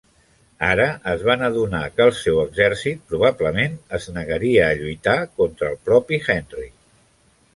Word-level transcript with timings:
Ara 0.67 0.85
es 1.11 1.25
van 1.27 1.43
adonar 1.47 1.81
que 1.97 2.05
el 2.05 2.13
seu 2.19 2.39
exèrcit 2.45 3.03
probablement 3.11 3.77
es 3.99 4.09
negaria 4.17 4.65
a 4.69 4.73
lluitar 4.81 5.17
contra 5.43 5.71
el 5.75 5.79
propi 5.91 6.23
Henry. 6.31 6.67